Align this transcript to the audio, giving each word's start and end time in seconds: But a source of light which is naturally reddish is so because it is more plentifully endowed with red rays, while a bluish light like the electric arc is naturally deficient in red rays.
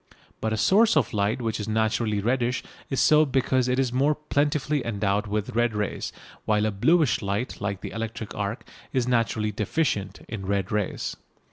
But 0.39 0.51
a 0.51 0.57
source 0.57 0.97
of 0.97 1.13
light 1.13 1.43
which 1.43 1.59
is 1.59 1.67
naturally 1.67 2.21
reddish 2.21 2.63
is 2.89 2.99
so 2.99 3.23
because 3.23 3.67
it 3.67 3.77
is 3.77 3.93
more 3.93 4.15
plentifully 4.15 4.83
endowed 4.83 5.27
with 5.27 5.51
red 5.55 5.75
rays, 5.75 6.11
while 6.45 6.65
a 6.65 6.71
bluish 6.71 7.21
light 7.21 7.61
like 7.61 7.81
the 7.81 7.91
electric 7.91 8.33
arc 8.33 8.67
is 8.91 9.07
naturally 9.07 9.51
deficient 9.51 10.21
in 10.27 10.47
red 10.47 10.71
rays. 10.71 11.17